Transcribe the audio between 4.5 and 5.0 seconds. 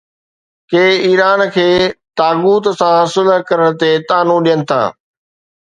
ٿا.